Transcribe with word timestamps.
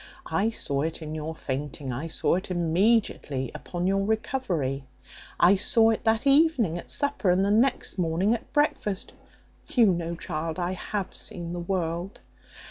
I 0.31 0.49
saw 0.49 0.81
it 0.81 1.03
in 1.03 1.13
your 1.13 1.35
fainting. 1.35 1.91
I 1.91 2.07
saw 2.07 2.33
it 2.33 2.49
immediately 2.49 3.51
upon 3.53 3.85
your 3.85 4.03
recovery. 4.03 4.83
I 5.39 5.53
saw 5.53 5.91
it 5.91 6.03
that 6.05 6.25
evening 6.25 6.75
at 6.79 6.89
supper, 6.89 7.29
and 7.29 7.45
the 7.45 7.51
next 7.51 7.99
morning 7.99 8.33
at 8.33 8.51
breakfast 8.51 9.11
(you 9.67 9.85
know, 9.93 10.15
child, 10.15 10.57
I 10.57 10.71
have 10.71 11.13
seen 11.13 11.53
the 11.53 11.59
world). 11.59 12.19